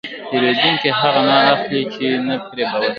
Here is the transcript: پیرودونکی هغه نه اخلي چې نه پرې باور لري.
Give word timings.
پیرودونکی 0.31 0.89
هغه 0.99 1.21
نه 1.27 1.37
اخلي 1.53 1.81
چې 1.93 2.05
نه 2.27 2.35
پرې 2.47 2.63
باور 2.69 2.79
لري. 2.81 2.87